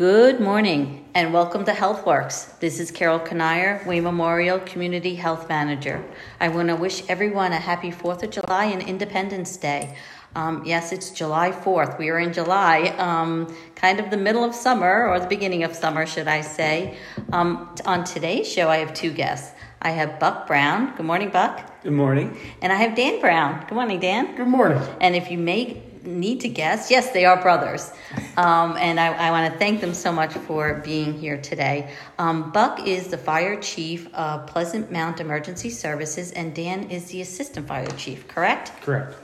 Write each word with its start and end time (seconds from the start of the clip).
Good 0.00 0.40
morning 0.40 1.04
and 1.14 1.30
welcome 1.30 1.66
to 1.66 1.72
HealthWorks. 1.72 2.58
This 2.58 2.80
is 2.80 2.90
Carol 2.90 3.20
Kanier, 3.20 3.84
Wayne 3.84 4.04
Memorial 4.04 4.58
Community 4.60 5.14
Health 5.14 5.46
Manager. 5.46 6.02
I 6.40 6.48
want 6.48 6.68
to 6.68 6.74
wish 6.74 7.06
everyone 7.10 7.52
a 7.52 7.58
happy 7.58 7.90
4th 7.92 8.22
of 8.22 8.30
July 8.30 8.64
and 8.64 8.80
Independence 8.80 9.58
Day. 9.58 9.94
Um, 10.34 10.64
yes, 10.64 10.92
it's 10.92 11.10
July 11.10 11.50
4th. 11.50 11.98
We 11.98 12.08
are 12.08 12.18
in 12.18 12.32
July, 12.32 12.94
um, 12.96 13.54
kind 13.74 14.00
of 14.00 14.08
the 14.08 14.16
middle 14.16 14.42
of 14.42 14.54
summer, 14.54 15.06
or 15.06 15.20
the 15.20 15.26
beginning 15.26 15.64
of 15.64 15.76
summer, 15.76 16.06
should 16.06 16.28
I 16.28 16.40
say. 16.40 16.96
Um, 17.34 17.68
on 17.84 18.04
today's 18.04 18.50
show, 18.50 18.70
I 18.70 18.78
have 18.78 18.94
two 18.94 19.12
guests. 19.12 19.54
I 19.82 19.90
have 19.90 20.18
Buck 20.18 20.46
Brown. 20.46 20.96
Good 20.96 21.04
morning, 21.04 21.28
Buck. 21.28 21.82
Good 21.82 21.92
morning. 21.92 22.38
And 22.62 22.72
I 22.72 22.76
have 22.76 22.96
Dan 22.96 23.20
Brown. 23.20 23.66
Good 23.68 23.74
morning, 23.74 24.00
Dan. 24.00 24.34
Good 24.34 24.48
morning. 24.48 24.80
And 25.02 25.14
if 25.14 25.30
you 25.30 25.36
may 25.36 25.82
need 26.04 26.40
to 26.40 26.48
guess, 26.48 26.90
yes, 26.90 27.10
they 27.10 27.24
are 27.24 27.40
brothers. 27.40 27.92
Um, 28.40 28.78
and 28.78 28.98
I, 28.98 29.12
I 29.12 29.30
want 29.32 29.52
to 29.52 29.58
thank 29.58 29.82
them 29.82 29.92
so 29.92 30.10
much 30.10 30.32
for 30.32 30.80
being 30.82 31.12
here 31.12 31.36
today. 31.36 31.90
Um, 32.18 32.50
Buck 32.52 32.86
is 32.86 33.08
the 33.08 33.18
fire 33.18 33.60
chief 33.60 34.12
of 34.14 34.46
Pleasant 34.46 34.90
Mount 34.90 35.20
Emergency 35.20 35.68
Services, 35.68 36.32
and 36.32 36.54
Dan 36.54 36.90
is 36.90 37.10
the 37.10 37.20
assistant 37.20 37.68
fire 37.68 37.86
chief, 37.98 38.26
correct? 38.28 38.72
Correct. 38.80 39.14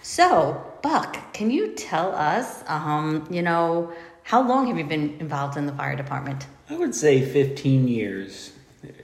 So, 0.00 0.72
Buck, 0.82 1.34
can 1.34 1.50
you 1.50 1.74
tell 1.74 2.14
us, 2.14 2.64
um, 2.66 3.28
you 3.30 3.42
know, 3.42 3.92
how 4.22 4.40
long 4.40 4.68
have 4.68 4.78
you 4.78 4.84
been 4.84 5.18
involved 5.20 5.58
in 5.58 5.66
the 5.66 5.72
fire 5.72 5.94
department? 5.94 6.46
I 6.70 6.76
would 6.76 6.94
say 6.94 7.20
15 7.20 7.88
years 7.88 8.52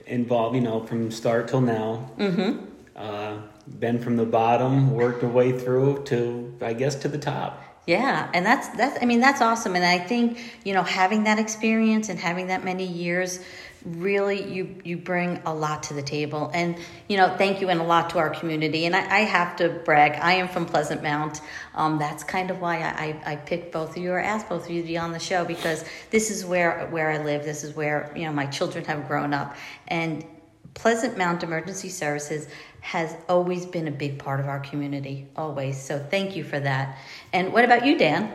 involved, 0.07 0.55
you 0.55 0.61
know, 0.61 0.83
from 0.83 1.11
start 1.11 1.47
till 1.47 1.61
now. 1.61 2.09
Mm-hmm. 2.17 2.65
Uh, 2.95 3.37
been 3.77 3.99
from 3.99 4.17
the 4.17 4.25
bottom, 4.25 4.95
worked 4.95 5.23
our 5.23 5.29
way 5.29 5.51
through 5.51 6.05
to, 6.05 6.57
I 6.59 6.73
guess, 6.73 6.95
to 6.95 7.07
the 7.07 7.19
top. 7.19 7.63
Yeah, 7.85 8.29
and 8.33 8.45
that's 8.45 8.67
that's 8.69 9.01
I 9.01 9.05
mean 9.05 9.19
that's 9.19 9.41
awesome, 9.41 9.75
and 9.75 9.83
I 9.83 9.97
think 9.97 10.39
you 10.63 10.73
know 10.73 10.83
having 10.83 11.23
that 11.23 11.39
experience 11.39 12.09
and 12.09 12.19
having 12.19 12.47
that 12.47 12.63
many 12.63 12.85
years 12.85 13.39
really 13.85 14.43
you 14.51 14.75
you 14.83 14.97
bring 14.97 15.41
a 15.45 15.53
lot 15.53 15.83
to 15.83 15.93
the 15.93 16.01
table 16.01 16.51
and 16.53 16.77
you 17.07 17.15
know 17.15 17.33
thank 17.37 17.61
you 17.61 17.69
and 17.69 17.79
a 17.79 17.83
lot 17.83 18.09
to 18.09 18.17
our 18.17 18.29
community 18.29 18.85
and 18.85 18.93
i, 18.93 18.99
I 18.99 19.19
have 19.19 19.55
to 19.57 19.69
brag 19.69 20.19
i 20.21 20.33
am 20.33 20.49
from 20.49 20.65
pleasant 20.65 21.01
mount 21.01 21.39
um, 21.75 21.97
that's 21.97 22.23
kind 22.23 22.51
of 22.51 22.59
why 22.59 22.79
I, 22.79 23.21
I, 23.25 23.31
I 23.33 23.35
picked 23.37 23.71
both 23.71 23.91
of 23.91 23.97
you 23.97 24.11
or 24.11 24.19
asked 24.19 24.49
both 24.49 24.65
of 24.65 24.71
you 24.71 24.81
to 24.81 24.87
be 24.87 24.97
on 24.97 25.13
the 25.13 25.19
show 25.19 25.45
because 25.45 25.85
this 26.09 26.29
is 26.29 26.45
where 26.45 26.87
where 26.89 27.09
i 27.09 27.23
live 27.23 27.45
this 27.45 27.63
is 27.63 27.73
where 27.73 28.11
you 28.15 28.25
know 28.25 28.33
my 28.33 28.47
children 28.47 28.83
have 28.83 29.07
grown 29.07 29.33
up 29.33 29.55
and 29.87 30.25
pleasant 30.73 31.17
mount 31.17 31.43
emergency 31.43 31.89
services 31.89 32.47
has 32.81 33.15
always 33.27 33.65
been 33.65 33.87
a 33.87 33.91
big 33.91 34.19
part 34.19 34.39
of 34.39 34.47
our 34.47 34.59
community, 34.59 35.27
always. 35.35 35.81
So 35.81 35.99
thank 35.99 36.35
you 36.35 36.43
for 36.43 36.59
that. 36.59 36.97
And 37.33 37.51
what 37.53 37.65
about 37.65 37.85
you, 37.85 37.97
Dan? 37.97 38.31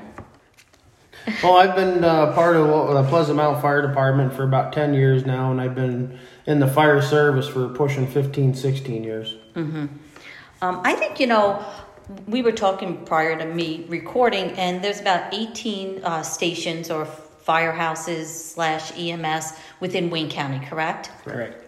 well, 1.43 1.57
I've 1.57 1.75
been 1.75 2.05
uh, 2.05 2.33
part 2.33 2.57
of 2.57 2.95
the 2.95 3.03
Pleasant 3.09 3.37
Mount 3.37 3.63
Fire 3.63 3.87
Department 3.87 4.35
for 4.35 4.43
about 4.43 4.73
10 4.73 4.95
years 4.95 5.25
now, 5.25 5.51
and 5.51 5.61
I've 5.61 5.75
been 5.75 6.19
in 6.47 6.61
the 6.61 6.67
fire 6.67 7.01
service 7.01 7.49
for 7.49 7.69
pushing 7.69 8.07
15, 8.07 8.55
16 8.55 9.05
years. 9.05 9.37
Mm-hmm. 9.55 9.87
Um, 10.61 10.81
I 10.85 10.95
think, 10.95 11.21
you 11.21 11.27
know, 11.27 11.65
we 12.27 12.43
were 12.43 12.53
talking 12.53 13.05
prior 13.05 13.39
to 13.39 13.47
me 13.47 13.87
recording, 13.89 14.51
and 14.53 14.85
there's 14.85 15.01
about 15.01 15.33
18 15.33 16.05
uh, 16.05 16.23
stations 16.23 16.91
or 16.91 17.09
firehouses 17.47 18.27
slash 18.27 18.93
EMS 18.99 19.55
within 19.81 20.11
Wayne 20.11 20.31
County, 20.31 20.65
correct? 20.67 21.11
Correct. 21.25 21.64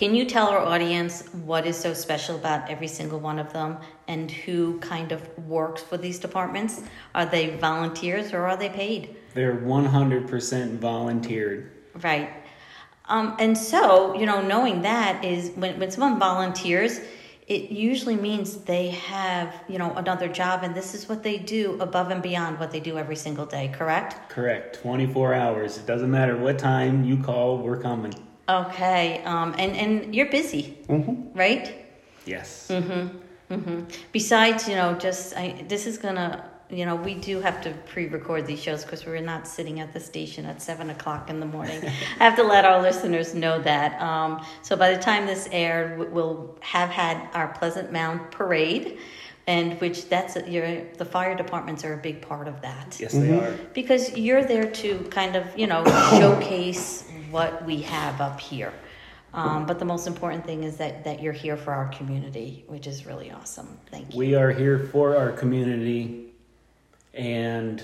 Can 0.00 0.14
you 0.14 0.24
tell 0.24 0.48
our 0.48 0.60
audience 0.60 1.28
what 1.44 1.66
is 1.66 1.76
so 1.76 1.92
special 1.92 2.36
about 2.36 2.70
every 2.70 2.88
single 2.88 3.20
one 3.20 3.38
of 3.38 3.52
them 3.52 3.76
and 4.08 4.30
who 4.30 4.78
kind 4.78 5.12
of 5.12 5.20
works 5.46 5.82
for 5.82 5.98
these 5.98 6.18
departments? 6.18 6.80
Are 7.14 7.26
they 7.26 7.58
volunteers 7.58 8.32
or 8.32 8.46
are 8.46 8.56
they 8.56 8.70
paid? 8.70 9.14
They're 9.34 9.58
100% 9.58 10.78
volunteered. 10.78 11.72
Right. 12.00 12.30
Um, 13.10 13.36
and 13.38 13.58
so, 13.58 14.14
you 14.18 14.24
know, 14.24 14.40
knowing 14.40 14.80
that 14.80 15.22
is 15.22 15.50
when, 15.50 15.78
when 15.78 15.90
someone 15.90 16.18
volunteers, 16.18 17.00
it 17.46 17.70
usually 17.70 18.16
means 18.16 18.56
they 18.56 18.88
have, 18.88 19.54
you 19.68 19.76
know, 19.76 19.92
another 19.96 20.28
job 20.28 20.62
and 20.62 20.74
this 20.74 20.94
is 20.94 21.10
what 21.10 21.22
they 21.22 21.36
do 21.36 21.78
above 21.78 22.10
and 22.10 22.22
beyond 22.22 22.58
what 22.58 22.70
they 22.70 22.80
do 22.80 22.96
every 22.96 23.16
single 23.16 23.44
day, 23.44 23.68
correct? 23.74 24.30
Correct. 24.30 24.80
24 24.80 25.34
hours. 25.34 25.76
It 25.76 25.84
doesn't 25.84 26.10
matter 26.10 26.38
what 26.38 26.58
time 26.58 27.04
you 27.04 27.22
call, 27.22 27.58
we're 27.58 27.82
coming. 27.82 28.14
Okay, 28.50 29.22
um, 29.24 29.54
and 29.58 29.76
and 29.76 30.14
you're 30.14 30.30
busy, 30.30 30.76
mm-hmm. 30.88 31.38
right? 31.38 31.72
Yes. 32.26 32.68
Mm-hmm. 32.68 33.54
Mm-hmm. 33.54 33.84
Besides, 34.12 34.68
you 34.68 34.74
know, 34.74 34.94
just 34.94 35.36
I, 35.36 35.64
this 35.68 35.86
is 35.86 35.98
gonna, 35.98 36.48
you 36.68 36.84
know, 36.84 36.96
we 36.96 37.14
do 37.14 37.40
have 37.40 37.60
to 37.62 37.72
pre-record 37.92 38.46
these 38.46 38.60
shows 38.60 38.84
because 38.84 39.06
we're 39.06 39.20
not 39.20 39.46
sitting 39.46 39.80
at 39.80 39.92
the 39.92 40.00
station 40.00 40.46
at 40.46 40.60
seven 40.60 40.90
o'clock 40.90 41.30
in 41.30 41.38
the 41.38 41.46
morning. 41.46 41.80
I 42.20 42.24
have 42.24 42.36
to 42.36 42.42
let 42.42 42.64
our 42.64 42.82
listeners 42.82 43.34
know 43.34 43.60
that. 43.62 44.00
Um, 44.00 44.44
so 44.62 44.76
by 44.76 44.92
the 44.94 45.00
time 45.00 45.26
this 45.26 45.48
aired, 45.52 46.12
we'll 46.12 46.56
have 46.60 46.90
had 46.90 47.28
our 47.34 47.48
Pleasant 47.48 47.92
Mount 47.92 48.30
parade 48.30 48.98
and 49.46 49.80
which 49.80 50.08
that's 50.08 50.36
your 50.48 50.84
the 50.96 51.04
fire 51.04 51.34
departments 51.34 51.84
are 51.84 51.94
a 51.94 51.96
big 51.96 52.22
part 52.22 52.46
of 52.46 52.60
that. 52.62 52.98
Yes, 53.00 53.12
they 53.12 53.28
mm-hmm. 53.28 53.44
are. 53.44 53.58
Because 53.74 54.16
you're 54.16 54.44
there 54.44 54.70
to 54.70 54.98
kind 55.10 55.34
of 55.36 55.44
you 55.58 55.66
know 55.66 55.84
showcase 56.10 57.04
what 57.30 57.64
we 57.64 57.82
have 57.82 58.20
up 58.20 58.40
here. 58.40 58.72
Um, 59.32 59.64
but 59.64 59.78
the 59.78 59.84
most 59.84 60.06
important 60.06 60.44
thing 60.44 60.64
is 60.64 60.76
that, 60.78 61.04
that 61.04 61.22
you're 61.22 61.32
here 61.32 61.56
for 61.56 61.72
our 61.72 61.88
community, 61.88 62.64
which 62.66 62.86
is 62.86 63.06
really 63.06 63.30
awesome. 63.30 63.78
Thank 63.90 64.12
you. 64.12 64.18
We 64.18 64.34
are 64.34 64.50
here 64.50 64.88
for 64.92 65.16
our 65.16 65.30
community, 65.30 66.32
and 67.14 67.82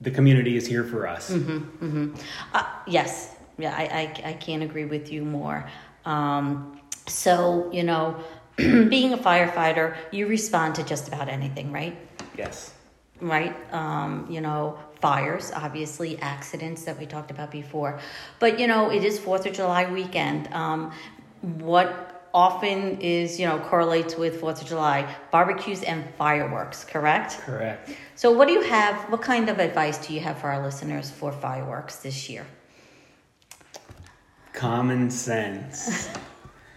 the 0.00 0.10
community 0.10 0.56
is 0.56 0.66
here 0.66 0.84
for 0.84 1.06
us. 1.06 1.30
Mm-hmm, 1.30 1.84
mm-hmm. 1.84 2.14
Uh, 2.54 2.64
yes, 2.86 3.36
yeah, 3.58 3.74
I, 3.76 3.82
I, 4.24 4.30
I, 4.30 4.32
can't 4.34 4.62
agree 4.62 4.86
with 4.86 5.12
you 5.12 5.22
more. 5.22 5.68
Um, 6.06 6.80
so, 7.06 7.70
you 7.70 7.82
know, 7.82 8.16
being 8.56 9.12
a 9.12 9.18
firefighter, 9.18 9.94
you 10.10 10.26
respond 10.26 10.74
to 10.76 10.84
just 10.84 11.08
about 11.08 11.28
anything, 11.28 11.70
right? 11.70 11.96
Yes. 12.38 12.72
Right? 13.20 13.54
Um, 13.74 14.26
you 14.30 14.40
know, 14.40 14.78
fires, 15.00 15.50
obviously, 15.54 16.18
accidents 16.20 16.84
that 16.84 16.98
we 16.98 17.06
talked 17.06 17.30
about 17.30 17.50
before. 17.50 18.00
But, 18.38 18.58
you 18.58 18.66
know, 18.66 18.90
it 18.90 19.04
is 19.04 19.18
4th 19.18 19.46
of 19.46 19.52
July 19.52 19.90
weekend. 19.90 20.52
Um, 20.52 20.92
what 21.40 22.28
often 22.32 23.00
is, 23.00 23.40
you 23.40 23.46
know, 23.46 23.58
correlates 23.58 24.16
with 24.16 24.40
4th 24.40 24.62
of 24.62 24.68
July 24.68 25.16
barbecues 25.30 25.82
and 25.82 26.04
fireworks, 26.16 26.84
correct? 26.84 27.38
Correct. 27.40 27.90
So, 28.14 28.30
what 28.30 28.46
do 28.48 28.54
you 28.54 28.62
have? 28.62 28.96
What 29.10 29.22
kind 29.22 29.48
of 29.48 29.58
advice 29.58 30.06
do 30.06 30.14
you 30.14 30.20
have 30.20 30.38
for 30.38 30.50
our 30.50 30.62
listeners 30.62 31.10
for 31.10 31.32
fireworks 31.32 31.96
this 31.96 32.28
year? 32.28 32.46
Common 34.52 35.10
sense. 35.10 36.08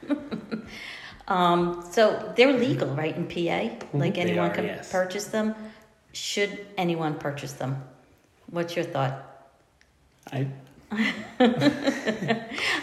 um, 1.28 1.86
so 1.92 2.32
they're 2.36 2.54
legal, 2.54 2.96
right, 2.96 3.16
in 3.16 3.28
PA? 3.28 3.86
Like 3.94 4.18
anyone 4.18 4.52
are, 4.52 4.54
can 4.54 4.66
yes. 4.66 4.92
purchase 4.92 5.26
them. 5.26 5.56
Should 6.14 6.66
anyone 6.78 7.18
purchase 7.18 7.54
them? 7.54 7.84
What's 8.54 8.76
your 8.76 8.86
thought? 8.86 9.50
I 10.32 10.46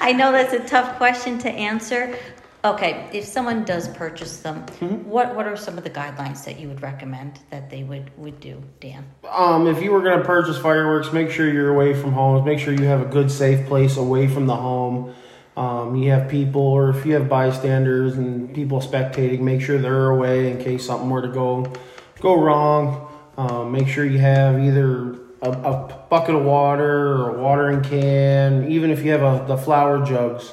I 0.00 0.12
know 0.12 0.32
that's 0.32 0.52
a 0.52 0.66
tough 0.66 0.96
question 0.96 1.38
to 1.38 1.48
answer. 1.48 2.18
Okay, 2.64 3.08
if 3.12 3.24
someone 3.24 3.64
does 3.64 3.86
purchase 3.86 4.38
them, 4.38 4.66
mm-hmm. 4.66 5.08
what 5.08 5.36
what 5.36 5.46
are 5.46 5.56
some 5.56 5.78
of 5.78 5.84
the 5.84 5.90
guidelines 5.90 6.44
that 6.44 6.58
you 6.58 6.66
would 6.66 6.82
recommend 6.82 7.38
that 7.50 7.70
they 7.70 7.84
would 7.84 8.10
would 8.18 8.40
do, 8.40 8.60
Dan? 8.80 9.06
Um, 9.30 9.68
if 9.68 9.80
you 9.80 9.92
were 9.92 10.02
going 10.02 10.18
to 10.18 10.24
purchase 10.24 10.58
fireworks, 10.58 11.12
make 11.12 11.30
sure 11.30 11.48
you're 11.48 11.70
away 11.70 11.94
from 11.94 12.14
homes. 12.14 12.44
Make 12.44 12.58
sure 12.58 12.74
you 12.74 12.86
have 12.86 13.02
a 13.02 13.08
good, 13.08 13.30
safe 13.30 13.64
place 13.68 13.96
away 13.96 14.26
from 14.26 14.48
the 14.48 14.56
home. 14.56 15.14
Um, 15.56 15.94
you 15.94 16.10
have 16.10 16.28
people, 16.28 16.62
or 16.62 16.90
if 16.90 17.06
you 17.06 17.14
have 17.14 17.28
bystanders 17.28 18.16
and 18.16 18.52
people 18.52 18.80
spectating, 18.80 19.38
make 19.38 19.60
sure 19.60 19.78
they're 19.78 20.10
away 20.10 20.50
in 20.50 20.58
case 20.58 20.84
something 20.84 21.08
were 21.08 21.22
to 21.22 21.28
go 21.28 21.72
go 22.18 22.34
wrong. 22.34 23.06
Um, 23.36 23.70
make 23.70 23.86
sure 23.86 24.04
you 24.04 24.18
have 24.18 24.58
either 24.58 25.19
a, 25.42 25.50
a, 25.50 26.06
bucket 26.10 26.34
of 26.34 26.44
water 26.44 27.16
or 27.16 27.36
a 27.36 27.42
watering 27.42 27.82
can, 27.82 28.70
even 28.70 28.90
if 28.90 29.04
you 29.04 29.12
have 29.12 29.22
a, 29.22 29.46
the 29.46 29.56
flower 29.56 30.04
jugs 30.04 30.52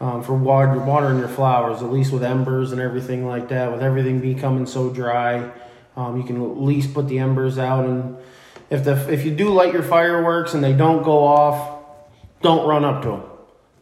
um, 0.00 0.22
for 0.22 0.34
water, 0.34 0.78
watering 0.78 1.18
your 1.18 1.28
flowers, 1.28 1.82
at 1.82 1.92
least 1.92 2.12
with 2.12 2.22
embers 2.22 2.72
and 2.72 2.80
everything 2.80 3.26
like 3.26 3.48
that, 3.48 3.70
with 3.70 3.82
everything 3.82 4.20
becoming 4.20 4.66
so 4.66 4.90
dry, 4.90 5.50
um, 5.96 6.16
you 6.16 6.24
can 6.24 6.36
at 6.36 6.60
least 6.60 6.94
put 6.94 7.08
the 7.08 7.18
embers 7.18 7.58
out. 7.58 7.84
And 7.84 8.16
if, 8.70 8.84
the, 8.84 9.12
if 9.12 9.24
you 9.24 9.34
do 9.34 9.50
light 9.50 9.72
your 9.72 9.82
fireworks 9.82 10.54
and 10.54 10.64
they 10.64 10.72
don't 10.72 11.02
go 11.02 11.24
off, 11.24 11.82
don't 12.40 12.66
run 12.66 12.84
up 12.84 13.02
to 13.02 13.08
them. 13.10 13.22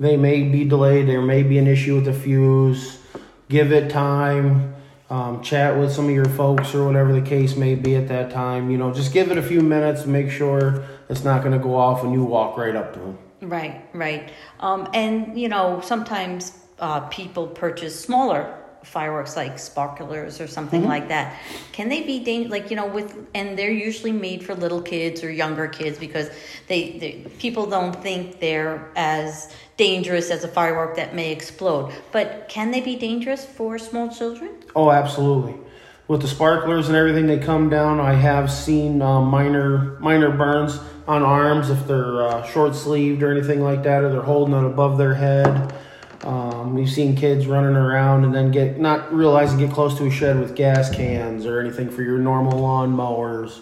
They 0.01 0.17
may 0.17 0.43
be 0.43 0.65
delayed, 0.65 1.09
there 1.09 1.23
may 1.23 1.43
be 1.43 1.59
an 1.59 1.67
issue 1.67 1.97
with 1.97 2.07
the 2.07 2.13
fuse. 2.13 2.99
Give 3.49 3.73
it 3.73 3.91
time 3.91 4.75
um, 5.13 5.43
chat 5.43 5.77
with 5.79 5.93
some 5.93 6.07
of 6.07 6.11
your 6.13 6.25
folks 6.25 6.75
or 6.75 6.87
whatever 6.87 7.13
the 7.13 7.21
case 7.21 7.55
may 7.55 7.75
be 7.75 7.97
at 7.97 8.09
that 8.09 8.31
time. 8.31 8.71
You 8.71 8.79
know, 8.79 8.95
just 8.95 9.13
give 9.13 9.31
it 9.31 9.37
a 9.37 9.43
few 9.43 9.61
minutes, 9.61 10.07
make 10.07 10.31
sure 10.31 10.87
it's 11.11 11.23
not 11.23 11.43
going 11.43 11.53
to 11.53 11.59
go 11.59 11.77
off 11.77 12.03
when 12.03 12.15
you 12.15 12.25
walk 12.25 12.57
right 12.57 12.75
up 12.75 12.95
to 12.95 12.99
them. 12.99 13.19
Right, 13.43 13.85
right. 13.93 14.33
Um, 14.61 14.89
and, 14.95 15.39
you 15.39 15.51
know, 15.51 15.83
sometimes 15.85 16.59
uh, 16.79 17.01
people 17.01 17.47
purchase 17.47 18.01
smaller 18.01 18.59
fireworks 18.85 19.37
like 19.37 19.59
sparklers 19.59 20.41
or 20.41 20.47
something 20.47 20.85
like 20.87 21.09
that, 21.09 21.39
can 21.73 21.89
they 21.89 22.03
be 22.03 22.19
dangerous? 22.19 22.51
Like 22.51 22.71
you 22.71 22.77
know, 22.77 22.87
with 22.87 23.27
and 23.35 23.59
they're 23.59 23.71
usually 23.71 24.13
made 24.13 24.45
for 24.45 24.55
little 24.55 24.83
kids 24.83 25.23
or 25.23 25.31
younger 25.31 25.69
kids 25.69 25.99
because 25.99 26.31
they, 26.69 26.99
they 26.99 27.31
people 27.39 27.67
don't 27.67 27.95
think 28.03 28.41
they're 28.41 28.91
as 28.97 29.55
dangerous 29.77 30.31
as 30.31 30.45
a 30.45 30.49
firework 30.49 30.97
that 30.97 31.15
may 31.15 31.33
explode. 31.33 31.93
But 32.13 32.49
can 32.49 32.71
they 32.71 32.81
be 32.81 32.97
dangerous 32.97 33.45
for 33.45 33.79
small 33.79 34.09
children? 34.09 34.51
Oh, 34.75 34.91
absolutely. 34.91 35.55
With 36.09 36.21
the 36.21 36.29
sparklers 36.29 36.89
and 36.89 36.97
everything, 36.97 37.27
they 37.27 37.39
come 37.39 37.71
down. 37.71 38.01
I 38.01 38.15
have 38.15 38.51
seen 38.51 39.01
uh, 39.01 39.23
minor 39.23 39.99
minor 40.01 40.31
burns 40.31 40.79
on 41.07 41.23
arms 41.23 41.71
if 41.71 41.87
they're 41.87 42.23
uh, 42.23 42.47
short 42.51 42.75
sleeved 42.75 43.23
or 43.23 43.31
anything 43.31 43.61
like 43.63 43.83
that, 43.85 44.05
or 44.05 44.11
they're 44.11 44.21
holding 44.21 44.55
it 44.55 44.65
above 44.65 44.99
their 44.99 45.15
head. 45.15 45.75
Um, 46.25 46.75
we've 46.75 46.91
seen 46.91 47.17
kids 47.17 47.47
running 47.47 47.75
around 47.75 48.25
and 48.25 48.35
then 48.35 48.51
get 48.51 48.79
not 48.79 49.13
realizing 49.13 49.59
get 49.59 49.73
close 49.73 49.97
to 49.99 50.07
a 50.07 50.11
shed 50.11 50.39
with 50.39 50.55
gas 50.55 50.95
cans 50.95 51.47
or 51.47 51.61
anything 51.61 51.91
for 51.91 52.03
your 52.03 52.19
normal 52.19 52.59
lawn 52.59 52.91
mowers 52.91 53.61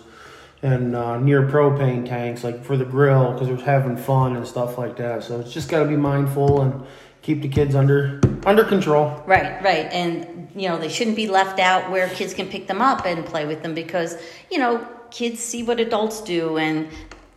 and 0.62 0.94
uh, 0.94 1.18
near 1.18 1.42
propane 1.48 2.06
tanks 2.06 2.44
like 2.44 2.62
for 2.62 2.76
the 2.76 2.84
grill 2.84 3.32
because 3.32 3.48
they're 3.48 3.56
having 3.56 3.96
fun 3.96 4.36
and 4.36 4.46
stuff 4.46 4.76
like 4.76 4.96
that. 4.98 5.22
So 5.22 5.40
it's 5.40 5.52
just 5.52 5.70
got 5.70 5.82
to 5.82 5.88
be 5.88 5.96
mindful 5.96 6.60
and 6.60 6.86
keep 7.22 7.42
the 7.42 7.48
kids 7.48 7.74
under 7.74 8.20
under 8.44 8.64
control. 8.64 9.22
Right, 9.26 9.62
right. 9.62 9.86
And, 9.92 10.50
you 10.54 10.68
know, 10.68 10.78
they 10.78 10.88
shouldn't 10.88 11.16
be 11.16 11.28
left 11.28 11.58
out 11.58 11.90
where 11.90 12.08
kids 12.08 12.34
can 12.34 12.48
pick 12.48 12.66
them 12.66 12.80
up 12.80 13.06
and 13.06 13.24
play 13.24 13.46
with 13.46 13.62
them 13.62 13.74
because, 13.74 14.16
you 14.50 14.58
know, 14.58 14.86
kids 15.10 15.40
see 15.40 15.62
what 15.62 15.80
adults 15.80 16.20
do 16.20 16.56
and 16.56 16.88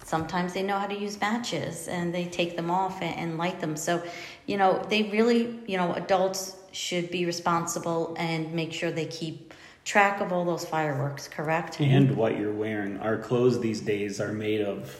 sometimes 0.03 0.53
they 0.53 0.63
know 0.63 0.77
how 0.77 0.87
to 0.87 0.97
use 0.97 1.19
matches 1.19 1.87
and 1.87 2.13
they 2.13 2.25
take 2.25 2.55
them 2.55 2.69
off 2.69 3.01
and, 3.01 3.17
and 3.17 3.37
light 3.37 3.59
them. 3.59 3.75
So, 3.75 4.03
you 4.45 4.57
know, 4.57 4.85
they 4.89 5.03
really, 5.03 5.59
you 5.65 5.77
know, 5.77 5.93
adults 5.93 6.57
should 6.71 7.09
be 7.09 7.25
responsible 7.25 8.15
and 8.17 8.53
make 8.53 8.73
sure 8.73 8.91
they 8.91 9.05
keep 9.05 9.53
track 9.85 10.21
of 10.21 10.31
all 10.31 10.45
those 10.45 10.65
fireworks, 10.65 11.27
correct? 11.27 11.79
And 11.79 12.15
what 12.15 12.37
you're 12.37 12.53
wearing. 12.53 12.97
Our 12.99 13.17
clothes 13.17 13.59
these 13.59 13.81
days 13.81 14.19
are 14.19 14.31
made 14.33 14.61
of 14.61 14.99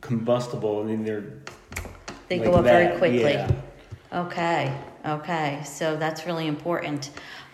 combustible. 0.00 0.80
I 0.80 0.84
mean, 0.84 1.04
they're 1.04 1.24
They 2.28 2.38
like 2.38 2.50
go 2.50 2.54
up 2.56 2.64
very 2.64 2.96
quickly. 2.98 3.32
yeah. 3.32 3.50
Okay, 4.12 4.74
okay. 5.04 5.60
So 5.64 5.96
that's 5.96 6.24
really 6.24 6.46
important. 6.46 7.10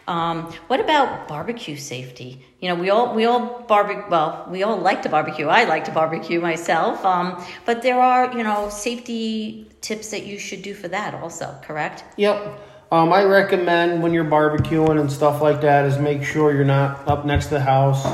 Um, 0.07 0.53
what 0.67 0.81
about 0.81 1.29
barbecue 1.29 1.77
safety? 1.77 2.45
You 2.61 2.69
know, 2.69 2.75
we 2.75 2.91
all 2.91 3.15
we 3.15 3.25
all 3.25 3.63
barbecue. 3.63 4.05
Well, 4.11 4.47
we 4.51 4.63
all 4.63 4.77
like 4.77 5.03
to 5.03 5.09
barbecue. 5.09 5.47
I 5.47 5.65
like 5.65 5.85
to 5.85 5.93
barbecue 5.93 6.41
myself. 6.41 7.05
Um, 7.05 7.43
but 7.65 7.83
there 7.83 8.01
are 8.01 8.37
you 8.37 8.43
know 8.43 8.69
safety 8.69 9.69
tips 9.81 10.11
that 10.11 10.27
you 10.27 10.39
should 10.39 10.63
do 10.63 10.75
for 10.75 10.89
that 10.89 11.15
also. 11.15 11.59
Correct? 11.63 12.05
Yep. 12.17 12.61
Um, 12.93 13.13
I 13.13 13.25
recommend 13.25 14.03
when 14.03 14.13
you're 14.13 14.25
barbecuing 14.25 15.01
and 15.01 15.11
stuff 15.11 15.43
like 15.43 15.63
that 15.63 15.87
is 15.87 15.99
make 15.99 16.23
sure 16.23 16.55
you're 16.55 16.65
not 16.65 17.09
up 17.09 17.25
next 17.25 17.47
to 17.47 17.55
the 17.55 17.61
house. 17.61 18.07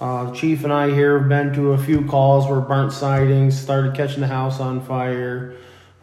Uh, 0.00 0.30
Chief 0.32 0.64
and 0.64 0.72
I 0.72 0.90
here 0.90 1.18
have 1.18 1.28
been 1.28 1.52
to 1.54 1.72
a 1.72 1.78
few 1.78 2.04
calls 2.06 2.48
where 2.48 2.60
burnt 2.60 2.92
sightings 2.92 3.58
started 3.58 3.94
catching 3.94 4.20
the 4.20 4.26
house 4.26 4.58
on 4.58 4.80
fire. 4.80 5.54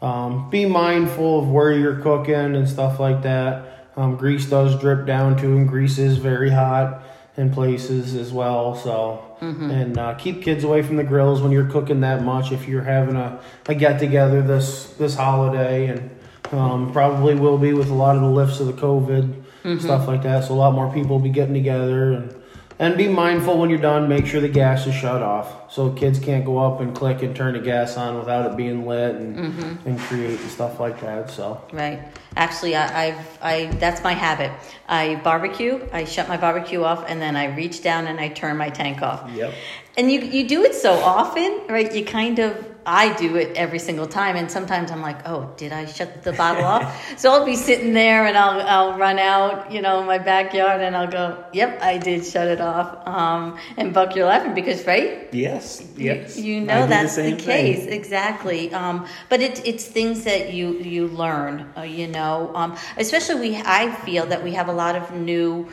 Um, 0.01 0.49
be 0.49 0.65
mindful 0.65 1.39
of 1.39 1.47
where 1.49 1.71
you're 1.71 1.99
cooking 2.01 2.55
and 2.55 2.67
stuff 2.67 2.99
like 2.99 3.23
that. 3.23 3.72
Um, 3.95 4.15
grease 4.15 4.45
does 4.49 4.79
drip 4.79 5.05
down 5.05 5.37
too, 5.37 5.55
and 5.57 5.67
grease 5.67 5.97
is 5.99 6.17
very 6.17 6.49
hot 6.49 7.03
in 7.37 7.51
places 7.51 8.15
as 8.15 8.31
well. 8.31 8.75
So, 8.75 9.37
and 9.71 9.97
uh, 9.97 10.13
keep 10.15 10.41
kids 10.43 10.63
away 10.63 10.81
from 10.81 10.97
the 10.97 11.03
grills 11.03 11.41
when 11.41 11.51
you're 11.51 11.69
cooking 11.69 12.01
that 12.01 12.23
much. 12.23 12.51
If 12.51 12.67
you're 12.67 12.83
having 12.83 13.15
a, 13.15 13.39
a 13.67 13.75
get 13.75 13.99
together 13.99 14.41
this 14.41 14.93
this 14.93 15.15
holiday, 15.15 15.87
and 15.87 16.09
um, 16.51 16.91
probably 16.91 17.35
will 17.35 17.57
be 17.57 17.73
with 17.73 17.89
a 17.89 17.93
lot 17.93 18.15
of 18.15 18.21
the 18.21 18.29
lifts 18.29 18.59
of 18.59 18.67
the 18.67 18.73
COVID 18.73 19.43
stuff 19.79 20.07
like 20.07 20.23
that. 20.23 20.43
So 20.45 20.53
a 20.53 20.55
lot 20.55 20.73
more 20.73 20.91
people 20.93 21.17
will 21.17 21.23
be 21.23 21.29
getting 21.29 21.53
together 21.53 22.13
and. 22.13 22.42
And 22.83 22.97
be 22.97 23.07
mindful 23.07 23.57
when 23.57 23.69
you're 23.69 23.79
done. 23.79 24.09
Make 24.09 24.25
sure 24.25 24.41
the 24.41 24.49
gas 24.49 24.85
is 24.87 24.93
shut 24.93 25.21
off, 25.23 25.71
so 25.71 25.93
kids 25.93 26.19
can't 26.19 26.43
go 26.43 26.57
up 26.57 26.81
and 26.81 26.93
click 26.93 27.23
and 27.23 27.33
turn 27.33 27.53
the 27.53 27.61
gas 27.61 27.95
on 27.95 28.19
without 28.19 28.51
it 28.51 28.57
being 28.57 28.85
lit 28.85 29.15
and 29.15 29.37
mm-hmm. 29.37 29.87
and 29.87 29.97
create 29.97 30.37
and 30.37 30.49
stuff 30.51 30.81
like 30.81 30.99
that. 30.99 31.29
So 31.29 31.65
Right. 31.71 32.03
Actually, 32.35 32.75
I, 32.75 33.05
I've 33.05 33.39
I 33.41 33.65
that's 33.75 34.03
my 34.03 34.11
habit. 34.11 34.51
I 34.89 35.15
barbecue. 35.23 35.79
I 35.93 36.03
shut 36.03 36.27
my 36.27 36.35
barbecue 36.35 36.83
off, 36.83 37.05
and 37.07 37.21
then 37.21 37.37
I 37.37 37.55
reach 37.55 37.81
down 37.81 38.05
and 38.07 38.19
I 38.19 38.27
turn 38.27 38.57
my 38.57 38.69
tank 38.69 39.01
off. 39.01 39.31
Yep. 39.31 39.53
And 39.95 40.11
you 40.11 40.19
you 40.19 40.45
do 40.45 40.65
it 40.65 40.75
so 40.75 40.91
often, 40.91 41.61
right? 41.69 41.93
You 41.95 42.03
kind 42.03 42.39
of 42.39 42.72
I 42.85 43.13
do 43.13 43.35
it 43.35 43.55
every 43.55 43.79
single 43.79 44.07
time, 44.07 44.35
and 44.35 44.49
sometimes 44.49 44.91
I'm 44.91 45.01
like, 45.01 45.27
oh, 45.27 45.53
did 45.57 45.71
I 45.71 45.85
shut 45.85 46.23
the 46.23 46.33
bottle 46.33 46.65
off? 46.65 46.83
So 47.17 47.31
I'll 47.31 47.45
be 47.45 47.55
sitting 47.55 47.93
there, 47.93 48.25
and 48.25 48.37
I'll 48.37 48.61
I'll 48.61 48.97
run 48.97 49.19
out, 49.19 49.71
you 49.71 49.81
know, 49.81 50.01
in 50.01 50.07
my 50.07 50.17
backyard, 50.17 50.81
and 50.81 50.95
I'll 50.95 51.09
go, 51.09 51.43
yep, 51.53 51.81
I 51.81 51.97
did 51.97 52.25
shut 52.25 52.47
it 52.47 52.59
off. 52.59 53.07
Um, 53.07 53.57
and 53.77 53.93
Buck, 53.93 54.15
you're 54.15 54.25
laughing 54.25 54.53
because, 54.53 54.85
right? 54.85 55.29
Yes. 55.33 55.85
Yes. 55.95 56.37
You, 56.37 56.61
I 56.61 56.65
know 56.65 56.87
that's 56.87 57.15
the, 57.15 57.23
same 57.23 57.37
case 57.37 57.85
thing. 57.85 57.93
exactly. 57.93 58.73
Um, 58.73 59.07
but 59.29 59.41
it, 59.41 59.65
it's 59.65 59.85
things 59.85 60.23
that 60.23 60.53
you 60.53 60.73
you 60.79 61.07
learn. 61.07 61.71
Uh, 61.77 61.81
you 61.81 62.07
know, 62.07 62.51
um, 62.55 62.75
especially 62.97 63.39
we. 63.39 63.55
I 63.57 63.91
feel 64.05 64.25
that 64.27 64.43
we 64.43 64.53
have 64.53 64.67
a 64.67 64.73
lot 64.73 64.95
of 64.95 65.13
new 65.13 65.69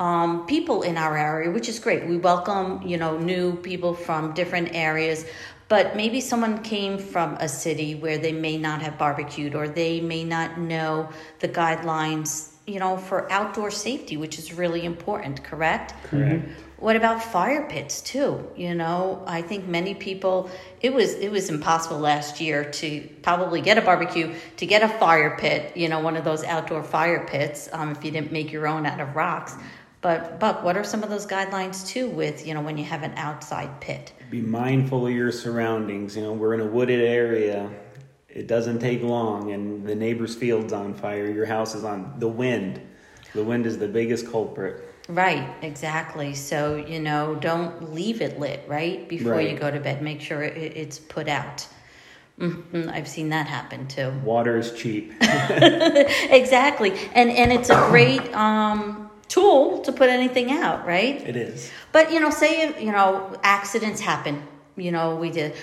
um, 0.00 0.46
people 0.46 0.82
in 0.82 0.96
our 0.96 1.16
area, 1.16 1.50
which 1.50 1.68
is 1.68 1.78
great. 1.78 2.06
We 2.06 2.16
welcome 2.16 2.82
you 2.86 2.96
know 2.96 3.18
new 3.18 3.56
people 3.56 3.94
from 3.94 4.32
different 4.34 4.70
areas. 4.72 5.24
But 5.68 5.96
maybe 5.96 6.20
someone 6.20 6.62
came 6.62 6.98
from 6.98 7.34
a 7.34 7.48
city 7.48 7.94
where 7.94 8.18
they 8.18 8.32
may 8.32 8.58
not 8.58 8.82
have 8.82 8.98
barbecued, 8.98 9.54
or 9.54 9.68
they 9.68 10.00
may 10.00 10.24
not 10.24 10.58
know 10.58 11.08
the 11.40 11.48
guidelines, 11.48 12.50
you 12.66 12.78
know, 12.78 12.96
for 12.96 13.30
outdoor 13.32 13.70
safety, 13.70 14.16
which 14.16 14.38
is 14.38 14.52
really 14.52 14.84
important. 14.84 15.42
Correct. 15.42 15.94
Correct. 16.04 16.46
What 16.78 16.96
about 16.96 17.22
fire 17.24 17.66
pits 17.66 18.02
too? 18.02 18.46
You 18.56 18.74
know, 18.74 19.22
I 19.26 19.40
think 19.40 19.66
many 19.66 19.94
people 19.94 20.50
it 20.82 20.92
was 20.92 21.14
it 21.14 21.30
was 21.30 21.48
impossible 21.48 21.98
last 21.98 22.42
year 22.42 22.70
to 22.72 23.08
probably 23.22 23.62
get 23.62 23.78
a 23.78 23.80
barbecue, 23.80 24.34
to 24.58 24.66
get 24.66 24.82
a 24.82 24.88
fire 24.88 25.34
pit, 25.38 25.74
you 25.76 25.88
know, 25.88 26.00
one 26.00 26.14
of 26.14 26.24
those 26.24 26.44
outdoor 26.44 26.82
fire 26.82 27.26
pits, 27.26 27.70
um, 27.72 27.90
if 27.92 28.04
you 28.04 28.10
didn't 28.10 28.32
make 28.32 28.52
your 28.52 28.66
own 28.66 28.84
out 28.84 29.00
of 29.00 29.16
rocks. 29.16 29.54
But 30.04 30.38
Buck, 30.38 30.62
what 30.62 30.76
are 30.76 30.84
some 30.84 31.02
of 31.02 31.08
those 31.08 31.26
guidelines 31.26 31.86
too 31.86 32.10
with, 32.10 32.46
you 32.46 32.52
know, 32.52 32.60
when 32.60 32.76
you 32.76 32.84
have 32.84 33.02
an 33.02 33.14
outside 33.16 33.80
pit? 33.80 34.12
Be 34.28 34.42
mindful 34.42 35.06
of 35.06 35.14
your 35.14 35.32
surroundings. 35.32 36.14
You 36.14 36.24
know, 36.24 36.34
we're 36.34 36.52
in 36.52 36.60
a 36.60 36.66
wooded 36.66 37.00
area. 37.00 37.70
It 38.28 38.46
doesn't 38.46 38.80
take 38.80 39.02
long, 39.02 39.52
and 39.52 39.86
the 39.86 39.94
neighbor's 39.94 40.34
field's 40.34 40.74
on 40.74 40.92
fire. 40.92 41.30
Your 41.30 41.46
house 41.46 41.74
is 41.74 41.84
on 41.84 42.16
the 42.18 42.28
wind. 42.28 42.82
The 43.32 43.42
wind 43.42 43.64
is 43.64 43.78
the 43.78 43.88
biggest 43.88 44.30
culprit. 44.30 44.84
Right, 45.08 45.48
exactly. 45.62 46.34
So, 46.34 46.76
you 46.76 47.00
know, 47.00 47.34
don't 47.36 47.94
leave 47.94 48.20
it 48.20 48.38
lit, 48.38 48.62
right? 48.68 49.08
Before 49.08 49.40
you 49.40 49.56
go 49.56 49.70
to 49.70 49.80
bed, 49.80 50.02
make 50.02 50.20
sure 50.20 50.42
it, 50.42 50.76
it's 50.76 50.98
put 50.98 51.28
out. 51.28 51.66
hmm 52.38 52.90
I've 52.90 53.08
seen 53.08 53.30
that 53.30 53.46
happen 53.46 53.86
too. 53.88 54.10
Water 54.22 54.58
is 54.58 54.72
cheap. 54.74 55.14
exactly 55.22 56.90
and 57.14 57.30
and 57.30 57.52
it's 57.52 57.70
a 57.70 57.76
great 57.88 58.34
um 58.34 59.03
tool 59.28 59.80
to 59.82 59.92
put 59.92 60.08
anything 60.08 60.52
out 60.52 60.86
right 60.86 61.22
It 61.26 61.36
is. 61.36 61.70
but 61.92 62.12
you 62.12 62.20
know 62.20 62.30
say 62.30 62.78
you 62.82 62.92
know 62.92 63.36
accidents 63.42 64.00
happen 64.00 64.42
you 64.76 64.92
know 64.92 65.16
we 65.16 65.30
did 65.30 65.54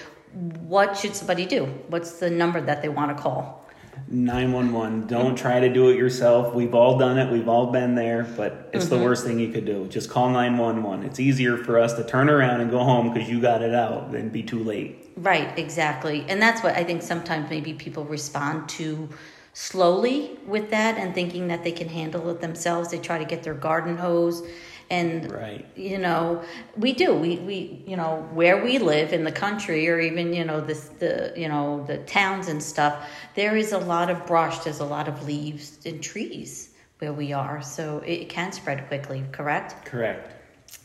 what 0.62 0.98
should 0.98 1.16
somebody 1.16 1.46
do 1.46 1.66
what's 1.88 2.20
the 2.20 2.30
number 2.30 2.60
that 2.62 2.82
they 2.82 2.90
want 2.90 3.16
to 3.16 3.22
call 3.22 3.60
911. 4.08 5.08
Don't 5.08 5.36
try 5.38 5.60
to 5.60 5.70
do 5.72 5.90
it 5.90 5.96
yourself. 5.96 6.54
We've 6.54 6.74
all 6.74 6.98
done 6.98 7.18
it. 7.18 7.32
We've 7.32 7.48
all 7.48 7.68
been 7.72 7.96
there, 7.96 8.24
but 8.36 8.70
it's 8.74 8.86
Mm-hmm. 8.86 8.96
the 8.98 9.04
worst 9.04 9.26
thing 9.26 9.40
you 9.40 9.52
could 9.54 9.66
do. 9.66 9.88
Just 9.88 10.10
call 10.10 10.30
911. 10.30 11.06
It's 11.06 11.20
easier 11.20 11.56
for 11.58 11.80
us 11.80 11.94
to 11.94 12.04
turn 12.04 12.30
around 12.30 12.62
and 12.62 12.70
go 12.72 12.80
home 12.80 13.14
because 13.14 13.30
you 13.30 13.40
got 13.40 13.62
it 13.62 13.74
out 13.74 14.12
than 14.12 14.30
be 14.30 14.44
too 14.44 14.64
late. 14.64 14.98
right 15.18 15.58
exactly 15.60 16.26
and 16.30 16.42
that's 16.42 16.64
what 16.64 16.74
i 16.76 16.84
think 16.86 17.02
sometimes 17.02 17.50
maybe 17.50 17.74
people 17.74 18.04
respond 18.06 18.68
too 18.70 19.10
slowly 19.54 20.40
with 20.46 20.70
that 20.72 20.98
and 20.98 21.14
thinking 21.14 21.48
that 21.48 21.64
they 21.64 21.72
can 21.72 21.90
handle 21.90 22.30
it 22.30 22.42
themselves. 22.42 22.92
They 22.92 23.00
try 23.00 23.18
to 23.18 23.26
get 23.26 23.44
their 23.44 23.54
garden 23.54 23.98
hose 23.98 24.44
and 24.90 25.32
Right. 25.32 25.66
you 25.76 25.98
know 25.98 26.44
we 26.76 26.92
do. 26.94 27.14
We 27.14 27.38
we 27.38 27.84
you 27.88 27.96
know 27.96 28.28
where 28.34 28.64
we 28.64 28.78
live 28.78 29.14
in 29.14 29.24
the 29.24 29.32
country 29.32 29.90
or 29.90 30.00
even 30.00 30.34
you 30.34 30.44
know 30.44 30.60
this 30.62 30.90
the 31.00 31.34
you 31.36 31.48
know 31.48 31.84
the 31.88 31.98
towns 32.00 32.48
and 32.50 32.62
stuff 32.62 33.08
there 33.36 33.56
is 33.56 33.72
a 33.72 33.78
lot 33.78 34.10
of 34.10 34.26
brush 34.28 34.60
there's 34.60 34.80
a 34.82 34.86
lot 34.86 35.08
of 35.08 35.26
leaves 35.26 35.80
and 35.86 36.04
trees 36.04 36.70
where 37.00 37.14
we 37.14 37.34
are. 37.34 37.62
So 37.62 38.00
it 38.06 38.30
can 38.30 38.52
spread 38.52 38.88
quickly 38.88 39.24
correct? 39.32 39.86
Correct. 39.86 40.34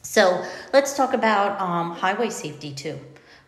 so 0.02 0.44
let's 0.72 0.96
talk 0.96 1.12
about 1.12 1.60
um, 1.60 1.90
highway 1.90 2.30
safety 2.30 2.72
too 2.72 2.98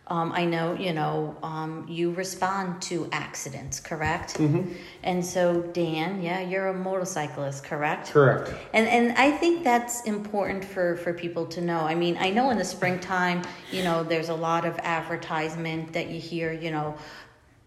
um, 0.09 0.31
I 0.31 0.43
know, 0.45 0.73
you 0.73 0.91
know, 0.91 1.37
um, 1.43 1.85
you 1.87 2.11
respond 2.11 2.81
to 2.83 3.07
accidents, 3.11 3.79
correct? 3.79 4.35
Mm-hmm. 4.35 4.73
And 5.03 5.23
so, 5.23 5.61
Dan, 5.61 6.21
yeah, 6.21 6.41
you're 6.41 6.67
a 6.67 6.73
motorcyclist, 6.73 7.63
correct? 7.63 8.09
correct. 8.09 8.51
And 8.73 8.87
and 8.87 9.15
I 9.17 9.31
think 9.31 9.63
that's 9.63 10.01
important 10.05 10.65
for 10.65 10.97
for 10.97 11.13
people 11.13 11.45
to 11.47 11.61
know. 11.61 11.81
I 11.81 11.93
mean, 11.93 12.17
I 12.19 12.31
know 12.31 12.49
in 12.49 12.57
the 12.57 12.65
springtime, 12.65 13.43
you 13.71 13.83
know, 13.83 14.03
there's 14.03 14.29
a 14.29 14.35
lot 14.35 14.65
of 14.65 14.79
advertisement 14.79 15.93
that 15.93 16.09
you 16.09 16.19
hear, 16.19 16.51
you 16.51 16.71
know, 16.71 16.97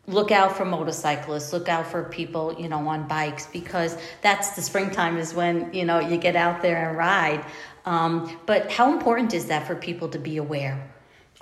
look 0.09 0.33
out 0.33 0.57
for 0.57 0.65
motorcyclists 0.65 1.53
look 1.53 1.69
out 1.69 1.87
for 1.87 2.03
people 2.03 2.57
you 2.59 2.69
know 2.69 2.89
on 2.89 3.07
bikes 3.07 3.47
because 3.47 3.97
that's 4.21 4.51
the 4.57 4.61
springtime 4.61 5.17
is 5.17 5.33
when 5.33 5.73
you 5.73 5.85
know 5.85 6.01
you 6.01 6.17
get 6.17 6.35
out 6.35 6.61
there 6.61 6.89
and 6.89 6.99
ride 6.99 7.45
um, 7.85 8.37
but 8.45 8.69
how 8.69 8.93
important 8.93 9.33
is 9.33 9.47
that 9.47 9.65
for 9.65 9.77
people 9.77 10.09
to 10.09 10.19
be 10.19 10.39
aware 10.39 10.93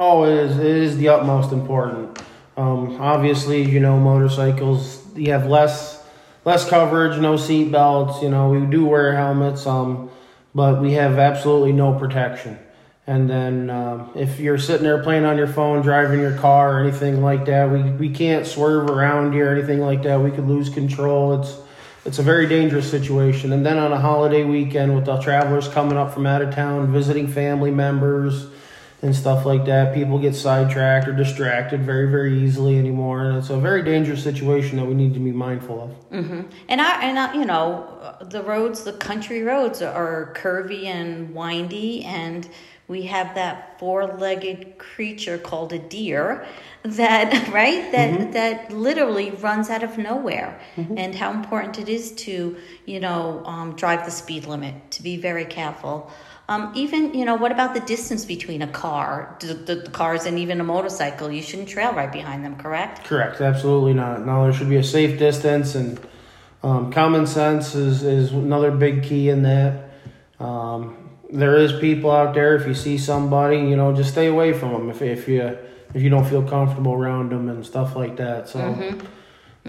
Oh, 0.03 0.25
it 0.25 0.33
is. 0.33 0.59
It 0.59 0.65
is 0.65 0.97
the 0.97 1.11
utmost 1.11 1.53
important. 1.53 2.19
Um, 2.57 2.99
obviously, 3.03 3.63
you 3.63 3.81
know, 3.81 3.99
motorcycles 3.99 5.05
you 5.15 5.31
have 5.33 5.47
less 5.47 6.03
less 6.47 6.67
coverage, 6.67 7.21
no 7.21 7.37
seat 7.37 7.71
belts. 7.71 8.23
You 8.23 8.31
know, 8.31 8.49
we 8.49 8.65
do 8.65 8.87
wear 8.87 9.15
helmets, 9.15 9.67
um, 9.67 10.11
but 10.55 10.81
we 10.81 10.95
have 10.95 11.19
absolutely 11.19 11.73
no 11.73 11.93
protection. 11.93 12.59
And 13.07 13.29
then 13.29 13.69
um, 13.69 14.11
if 14.15 14.41
you're 14.41 14.57
sitting 14.57 14.85
there 14.85 15.03
playing 15.03 15.27
on 15.27 15.37
your 15.37 15.47
phone, 15.47 15.83
driving 15.83 16.21
your 16.21 16.37
car, 16.39 16.79
or 16.79 16.81
anything 16.81 17.21
like 17.23 17.45
that, 17.45 17.71
we, 17.71 17.83
we 17.83 18.09
can't 18.09 18.47
swerve 18.47 18.89
around 18.89 19.35
here, 19.35 19.51
or 19.51 19.55
anything 19.55 19.81
like 19.81 20.03
that. 20.05 20.19
We 20.19 20.31
could 20.31 20.49
lose 20.49 20.71
control. 20.71 21.39
It's 21.39 21.59
it's 22.07 22.19
a 22.19 22.23
very 22.23 22.47
dangerous 22.47 22.91
situation. 22.91 23.53
And 23.53 23.67
then 23.67 23.77
on 23.77 23.93
a 23.93 24.01
holiday 24.01 24.45
weekend 24.45 24.95
with 24.95 25.05
the 25.05 25.21
travelers 25.21 25.69
coming 25.69 25.99
up 25.99 26.15
from 26.15 26.25
out 26.25 26.41
of 26.41 26.55
town, 26.55 26.91
visiting 26.91 27.29
family 27.29 27.71
members 27.71 28.47
and 29.03 29.15
stuff 29.15 29.47
like 29.47 29.65
that. 29.65 29.95
People 29.95 30.19
get 30.19 30.35
sidetracked 30.35 31.09
or 31.09 31.13
distracted 31.13 31.83
very, 31.83 32.11
very 32.11 32.43
easily 32.43 32.79
anymore, 32.79 33.25
and 33.25 33.39
it's 33.39 33.51
a 33.51 33.59
very 33.59 33.83
dangerous 33.83 34.23
situation 34.23 34.77
that 34.77 34.85
we 34.85 34.95
need 34.95 35.15
to 35.15 35.21
be 35.21 35.33
mindful 35.33 35.83
of. 35.85 36.11
Mm-hmm. 36.11 36.43
And 36.69 36.81
I 36.81 37.03
and 37.03 37.19
I, 37.19 37.35
you 37.35 37.45
know, 37.45 38.17
the 38.21 38.43
roads, 38.43 38.85
the 38.85 38.93
country 38.93 39.43
roads 39.43 39.83
are 39.83 40.35
curvy 40.37 40.85
and 40.85 41.35
windy, 41.35 42.05
and 42.05 42.49
we 42.91 43.03
have 43.03 43.37
that 43.37 43.79
four-legged 43.79 44.77
creature 44.79 45.39
called 45.39 45.73
a 45.73 45.79
deer 45.79 46.45
that 46.83 47.49
right 47.53 47.93
that 47.93 48.11
mm-hmm. 48.11 48.33
that 48.33 48.73
literally 48.73 49.31
runs 49.31 49.71
out 49.71 49.85
of 49.85 49.97
nowhere 49.97 50.61
mm-hmm. 50.77 50.99
and 50.99 51.15
how 51.15 51.31
important 51.31 51.79
it 51.79 51.89
is 51.89 52.13
to 52.13 52.57
you 52.87 52.99
know 52.99 53.43
um, 53.47 53.77
drive 53.77 54.05
the 54.05 54.11
speed 54.11 54.45
limit 54.45 54.75
to 54.91 55.03
be 55.03 55.17
very 55.17 55.45
careful 55.45 56.11
um, 56.51 56.73
even, 56.75 57.15
you 57.15 57.25
know, 57.25 57.37
what 57.37 57.53
about 57.53 57.75
the 57.75 57.81
distance 57.81 58.25
between 58.25 58.61
a 58.61 58.67
car, 58.67 59.37
the, 59.39 59.55
the, 59.55 59.89
cars, 59.91 60.27
and 60.27 60.37
even 60.37 60.61
a 60.61 60.65
motorcycle? 60.65 61.31
You 61.31 61.43
shouldn't 61.43 61.69
trail 61.69 61.93
right 61.93 62.11
behind 62.11 62.45
them, 62.45 62.57
correct? 62.57 63.05
Correct, 63.05 63.41
absolutely 63.41 63.95
not. 63.95 64.27
No, 64.27 64.43
there 64.43 64.53
should 64.53 64.69
be 64.69 64.77
a 64.77 64.83
safe 64.83 65.17
distance, 65.17 65.77
and 65.77 66.01
um, 66.65 66.93
common 66.93 67.29
sense 67.29 67.77
is, 67.77 68.03
is 68.03 68.33
another 68.33 68.73
big 68.73 69.05
key 69.05 69.29
in 69.29 69.45
that. 69.45 69.91
Um, 70.41 71.11
there 71.31 71.57
is 71.57 71.73
people 71.79 72.11
out 72.11 72.35
there. 72.35 72.57
If 72.57 72.67
you 72.67 72.75
see 72.75 72.99
somebody, 72.99 73.59
you 73.59 73.77
know, 73.77 73.95
just 73.95 74.11
stay 74.11 74.27
away 74.27 74.53
from 74.53 74.73
them. 74.73 74.91
If 74.91 75.03
if 75.03 75.29
you 75.29 75.57
if 75.95 76.03
you 76.03 76.11
don't 76.11 76.25
feel 76.25 76.43
comfortable 76.43 76.95
around 76.95 77.31
them 77.31 77.49
and 77.49 77.65
stuff 77.65 77.95
like 77.95 78.17
that. 78.17 78.49
So 78.49 78.59
mm-hmm. 78.59 79.07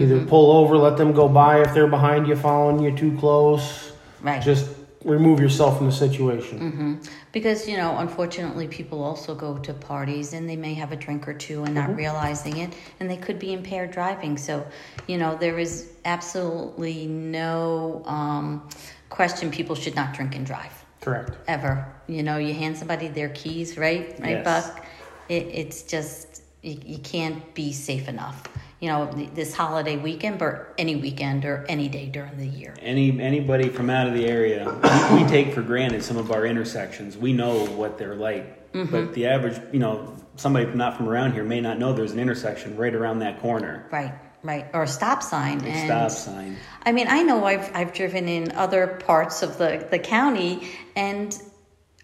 either 0.02 0.16
mm-hmm. 0.16 0.28
pull 0.28 0.52
over, 0.52 0.78
let 0.78 0.98
them 0.98 1.14
go 1.14 1.28
by 1.28 1.62
if 1.62 1.76
they're 1.76 1.86
behind 1.86 2.28
you, 2.28 2.36
following 2.36 2.84
you 2.84 2.96
too 2.98 3.16
close. 3.20 3.92
Right. 4.22 4.42
Just 4.42 4.68
remove 5.04 5.40
yourself 5.40 5.78
from 5.78 5.88
the 5.88 5.92
situation. 5.92 6.60
Mm-hmm. 6.60 6.96
Because, 7.32 7.68
you 7.68 7.78
know, 7.78 7.98
unfortunately, 7.98 8.68
people 8.68 9.04
also 9.04 9.34
go 9.34 9.58
to 9.58 9.74
parties 9.74 10.34
and 10.34 10.48
they 10.50 10.56
may 10.56 10.74
have 10.74 10.92
a 10.92 10.96
drink 10.96 11.28
or 11.28 11.34
two 11.34 11.64
and 11.64 11.74
not 11.74 11.90
mm-hmm. 11.90 11.98
realizing 11.98 12.58
it, 12.58 12.74
and 13.00 13.10
they 13.10 13.18
could 13.18 13.40
be 13.40 13.54
impaired 13.54 13.92
driving. 13.92 14.38
So, 14.38 14.66
you 15.08 15.18
know, 15.18 15.36
there 15.36 15.60
is 15.60 15.92
absolutely 16.06 17.08
no 17.08 18.04
um, 18.06 18.70
question 19.10 19.52
people 19.52 19.76
should 19.76 19.96
not 19.96 20.14
drink 20.14 20.36
and 20.36 20.46
drive. 20.46 20.86
Correct. 21.02 21.32
Ever. 21.48 21.92
You 22.08 22.24
know, 22.24 22.38
you 22.38 22.54
hand 22.54 22.78
somebody 22.78 23.08
their 23.08 23.30
keys, 23.30 23.78
right? 23.78 24.20
Right, 24.20 24.30
yes. 24.30 24.46
Buck? 24.46 24.86
It, 25.30 25.48
it's 25.48 25.84
just, 25.84 26.44
you, 26.62 26.78
you 26.86 26.98
can't 27.00 27.54
be 27.56 27.72
safe 27.74 28.08
enough 28.08 28.44
you 28.82 28.88
know 28.88 29.06
this 29.36 29.54
holiday 29.54 29.96
weekend 29.96 30.40
but 30.40 30.74
any 30.78 30.96
weekend 30.96 31.46
or 31.46 31.66
any 31.70 31.88
day 31.88 32.08
during 32.08 32.36
the 32.38 32.48
year. 32.48 32.76
Any 32.82 33.22
anybody 33.22 33.70
from 33.70 33.90
out 33.90 34.08
of 34.08 34.14
the 34.14 34.26
area 34.26 34.68
we, 35.14 35.24
we 35.24 35.30
take 35.30 35.54
for 35.54 35.62
granted 35.62 36.04
some 36.04 36.18
of 36.18 36.32
our 36.32 36.46
intersections. 36.46 37.16
We 37.16 37.32
know 37.32 37.66
what 37.68 37.98
they're 37.98 38.16
like. 38.16 38.58
Mm-hmm. 38.72 38.90
but 38.90 39.14
the 39.14 39.28
average 39.28 39.62
you 39.74 39.80
know 39.80 40.16
somebody 40.38 40.66
not 40.74 40.96
from 40.96 41.10
around 41.10 41.34
here 41.34 41.44
may 41.44 41.60
not 41.60 41.78
know 41.78 41.92
there's 41.92 42.14
an 42.14 42.20
intersection 42.20 42.76
right 42.76 42.94
around 42.94 43.20
that 43.20 43.40
corner. 43.40 43.88
Right 43.92 44.14
right. 44.44 44.66
Or 44.74 44.84
a 44.84 44.88
stop 44.88 45.22
sign. 45.22 45.64
A 45.64 45.86
stop 45.86 46.10
sign. 46.10 46.58
I 46.84 46.92
mean 46.92 47.08
i 47.08 47.22
know 47.22 47.46
i've 47.46 47.70
i've 47.76 47.94
driven 47.94 48.28
in 48.28 48.52
other 48.54 49.00
parts 49.06 49.44
of 49.44 49.58
the 49.60 49.88
the 49.92 50.00
county 50.00 50.68
and 50.96 51.40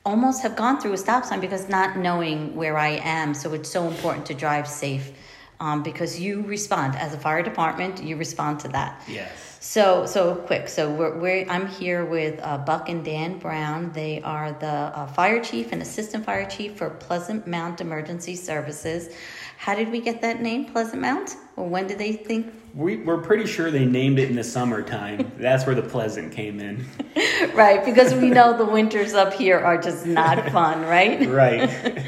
almost 0.06 0.44
have 0.44 0.56
gone 0.56 0.80
through 0.80 0.94
a 0.94 0.98
stop 0.98 1.26
sign 1.26 1.40
because 1.40 1.68
not 1.68 1.98
knowing 1.98 2.56
where 2.56 2.78
i 2.78 3.00
am. 3.04 3.34
So 3.34 3.54
it's 3.54 3.70
so 3.70 3.88
important 3.88 4.28
to 4.28 4.36
drive 4.36 4.68
safe 4.68 5.12
um, 5.60 5.84
because 5.84 6.20
you 6.20 6.42
respond 6.44 6.96
as 6.96 7.14
a 7.14 7.18
fire 7.18 7.44
department. 7.44 8.04
You 8.04 8.16
respond 8.16 8.60
to 8.62 8.68
that. 8.70 9.02
Yes. 9.08 9.32
So 9.60 10.06
so 10.06 10.36
quick. 10.36 10.68
So 10.68 10.90
we're, 10.92 11.18
we're 11.18 11.46
I'm 11.50 11.68
here 11.68 12.06
with 12.06 12.40
uh, 12.42 12.58
Buck 12.60 12.90
and 12.90 13.04
Dan 13.04 13.40
Brown. 13.40 13.92
They 13.92 14.22
are 14.22 14.52
the 14.52 14.68
uh, 14.68 15.08
fire 15.08 15.44
chief 15.44 15.72
and 15.72 15.82
assistant 15.82 16.26
fire 16.26 16.48
chief 16.48 16.78
for 16.78 16.90
Pleasant 16.90 17.48
Mount 17.48 17.82
Emergency 17.82 18.36
Services. 18.36 19.14
How 19.58 19.74
did 19.74 19.92
we 19.92 20.00
get 20.00 20.22
that 20.22 20.40
name, 20.40 20.66
Pleasant 20.66 21.02
Mount? 21.02 21.36
Or 21.56 21.68
when 21.68 21.88
did 21.88 21.98
they 21.98 22.14
think? 22.14 22.54
We, 22.76 22.98
we're 22.98 23.18
pretty 23.18 23.48
sure 23.48 23.72
they 23.72 23.86
named 23.86 24.20
it 24.20 24.30
in 24.30 24.36
the 24.36 24.44
summertime. 24.44 25.32
That's 25.40 25.66
where 25.66 25.74
the 25.74 25.82
pleasant 25.82 26.32
came 26.32 26.60
in. 26.60 26.86
right, 27.56 27.84
because 27.84 28.14
we 28.14 28.30
know 28.30 28.56
the 28.56 28.66
winters 28.66 29.16
up 29.16 29.34
here 29.34 29.58
are 29.58 29.78
just 29.80 30.06
not 30.06 30.50
fun, 30.52 30.82
right? 30.84 31.28
right. 31.28 32.06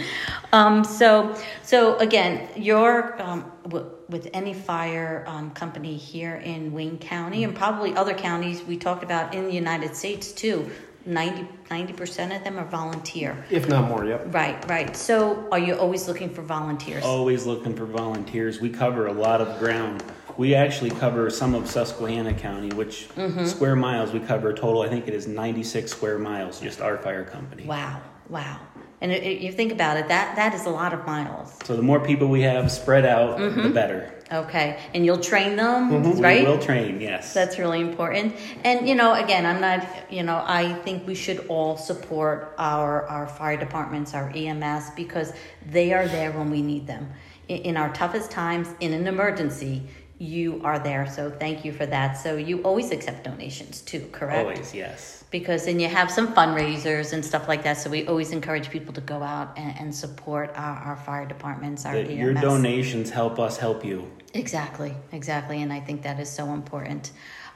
Um, 0.53 0.83
so, 0.83 1.35
so 1.63 1.97
again, 1.97 2.47
you're 2.55 3.19
um, 3.19 3.51
w- 3.63 3.89
with 4.09 4.29
any 4.31 4.53
fire 4.53 5.23
um, 5.27 5.49
company 5.51 5.97
here 5.97 6.35
in 6.35 6.71
Wayne 6.71 6.99
County 6.99 7.43
and 7.43 7.55
probably 7.55 7.95
other 7.95 8.13
counties 8.13 8.61
we 8.61 8.77
talked 8.77 9.03
about 9.03 9.33
in 9.33 9.45
the 9.45 9.53
United 9.53 9.95
States 9.95 10.31
too. 10.31 10.69
90 11.05 11.93
percent 11.93 12.33
of 12.33 12.43
them 12.43 12.57
are 12.57 12.65
volunteer. 12.65 13.43
If 13.49 13.67
not 13.69 13.89
more, 13.89 14.05
yep. 14.05 14.33
Right, 14.33 14.67
right. 14.69 14.95
So, 14.95 15.47
are 15.51 15.59
you 15.59 15.75
always 15.75 16.07
looking 16.07 16.29
for 16.29 16.41
volunteers? 16.41 17.03
Always 17.03 17.45
looking 17.45 17.75
for 17.75 17.85
volunteers. 17.85 18.59
We 18.59 18.69
cover 18.69 19.07
a 19.07 19.13
lot 19.13 19.41
of 19.41 19.59
ground. 19.59 20.03
We 20.37 20.55
actually 20.55 20.91
cover 20.91 21.29
some 21.29 21.53
of 21.53 21.69
Susquehanna 21.69 22.33
County, 22.33 22.69
which 22.69 23.09
mm-hmm. 23.15 23.45
square 23.45 23.75
miles 23.75 24.13
we 24.13 24.19
cover 24.19 24.49
a 24.51 24.55
total. 24.55 24.81
I 24.81 24.89
think 24.89 25.07
it 25.07 25.13
is 25.13 25.27
96 25.27 25.91
square 25.91 26.17
miles. 26.17 26.59
Just 26.59 26.81
our 26.81 26.97
fire 26.97 27.25
company. 27.25 27.65
Wow, 27.65 28.01
wow. 28.29 28.59
And 29.01 29.11
it, 29.11 29.23
it, 29.23 29.41
you 29.41 29.51
think 29.51 29.71
about 29.71 29.97
it, 29.97 30.07
that 30.09 30.35
that 30.35 30.53
is 30.53 30.65
a 30.65 30.69
lot 30.69 30.93
of 30.93 31.05
miles. 31.05 31.57
So 31.63 31.75
the 31.75 31.81
more 31.81 31.99
people 31.99 32.27
we 32.27 32.41
have 32.41 32.71
spread 32.71 33.05
out, 33.05 33.37
mm-hmm. 33.37 33.63
the 33.63 33.69
better. 33.69 34.13
Okay, 34.31 34.79
and 34.93 35.05
you'll 35.05 35.19
train 35.19 35.55
them, 35.55 35.91
mm-hmm. 35.91 36.21
right? 36.21 36.45
We 36.45 36.51
will 36.51 36.59
train, 36.59 37.01
yes. 37.01 37.33
That's 37.33 37.57
really 37.57 37.81
important. 37.81 38.35
And 38.63 38.87
you 38.87 38.95
know, 38.95 39.13
again, 39.13 39.45
I'm 39.45 39.59
not. 39.59 39.85
You 40.11 40.23
know, 40.23 40.43
I 40.45 40.73
think 40.83 41.07
we 41.07 41.15
should 41.15 41.45
all 41.47 41.77
support 41.77 42.53
our 42.57 43.05
our 43.07 43.27
fire 43.27 43.57
departments, 43.57 44.13
our 44.13 44.29
EMS, 44.29 44.91
because 44.91 45.33
they 45.65 45.93
are 45.93 46.07
there 46.07 46.31
when 46.31 46.51
we 46.51 46.61
need 46.61 46.85
them. 46.85 47.11
In, 47.47 47.57
in 47.57 47.77
our 47.77 47.91
toughest 47.93 48.29
times, 48.29 48.67
in 48.79 48.93
an 48.93 49.07
emergency, 49.07 49.83
you 50.19 50.61
are 50.63 50.77
there. 50.77 51.07
So 51.07 51.31
thank 51.31 51.65
you 51.65 51.73
for 51.73 51.85
that. 51.87 52.13
So 52.13 52.37
you 52.37 52.61
always 52.61 52.91
accept 52.91 53.23
donations 53.23 53.81
too, 53.81 54.07
correct? 54.11 54.47
Always, 54.47 54.73
yes 54.73 55.19
because 55.31 55.65
then 55.65 55.79
you 55.79 55.87
have 55.87 56.09
some 56.09 56.33
fundraisers 56.33 57.13
and 57.13 57.23
stuff 57.23 57.47
like 57.47 57.63
that. 57.63 57.77
So 57.77 57.89
we 57.89 58.07
always 58.07 58.31
encourage 58.31 58.69
people 58.69 58.93
to 58.93 59.01
go 59.01 59.21
out 59.21 59.53
and, 59.57 59.77
and 59.79 59.95
support 59.95 60.51
our, 60.55 60.77
our, 60.77 60.95
fire 60.95 61.25
departments, 61.25 61.85
our 61.85 62.01
the, 62.01 62.13
Your 62.13 62.33
donations 62.33 63.09
help 63.09 63.39
us 63.39 63.57
help 63.57 63.85
you. 63.85 64.09
Exactly, 64.33 64.93
exactly, 65.11 65.61
and 65.61 65.73
I 65.73 65.79
think 65.79 66.03
that 66.03 66.19
is 66.19 66.29
so 66.29 66.53
important. 66.53 67.11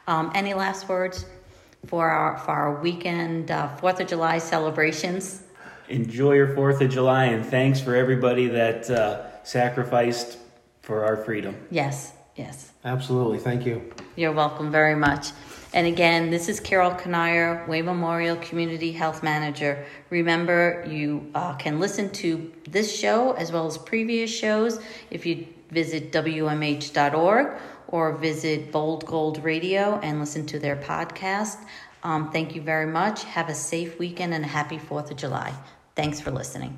Um, 0.08 0.32
any 0.34 0.53
last 0.53 0.89
words 0.89 1.25
for 1.86 2.10
our 2.10 2.38
for 2.39 2.51
our 2.51 2.82
weekend 2.82 3.51
uh, 3.51 3.75
Fourth 3.77 4.00
of 4.00 4.08
July 4.08 4.38
celebrations? 4.38 5.44
Enjoy 5.89 6.34
your 6.34 6.56
Fourth 6.56 6.82
of 6.82 6.89
July, 6.89 7.25
and 7.25 7.46
thanks 7.46 7.80
for 7.80 7.96
everybody 7.96 8.48
that 8.48 8.89
uh, 8.89 9.44
sacrificed 9.44 10.39
for 10.82 11.06
our 11.06 11.18
freedom. 11.18 11.56
Yes, 11.70 12.13
yes. 12.36 12.72
Absolutely, 12.86 13.39
thank 13.39 13.65
you. 13.65 13.94
You're 14.15 14.32
welcome 14.32 14.72
very 14.72 14.96
much. 14.96 15.32
And 15.74 15.88
again, 15.88 16.30
this 16.30 16.50
is 16.50 16.60
Carol 16.60 16.92
Kanier, 16.92 17.68
Wayne 17.68 17.86
Memorial 17.86 18.36
Community 18.38 18.92
Health 18.92 19.24
Manager. 19.24 19.86
Remember, 20.12 20.86
you 20.88 21.32
uh, 21.34 21.56
can 21.56 21.80
listen 21.80 22.12
to 22.12 22.51
this 22.70 22.96
show 22.96 23.32
as 23.34 23.51
well 23.51 23.65
as 23.65 23.77
previous 23.77 24.30
shows 24.30 24.80
if 25.10 25.25
you 25.25 25.48
visit 25.74 26.12
WMH.org 26.12 27.60
or 27.88 28.13
visit 28.18 28.72
Bold 28.72 29.06
Gold 29.06 29.44
Radio 29.44 30.00
and 30.01 30.20
listen 30.20 30.46
to 30.48 30.60
their 30.60 30.75
podcast. 30.75 31.58
Um, 32.03 32.32
thank 32.32 32.56
you 32.56 32.62
very 32.62 32.88
much. 32.88 33.24
Have 33.24 33.50
a 33.50 33.56
safe 33.56 34.00
weekend 34.00 34.34
and 34.34 34.44
a 34.44 34.48
happy 34.48 34.77
4th 34.77 35.12
of 35.12 35.18
July. 35.18 35.53
Thanks 35.96 36.20
for 36.20 36.32
listening. 36.32 36.77